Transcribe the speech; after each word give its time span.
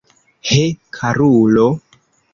He, 0.51 0.63
karulo! 0.97 1.69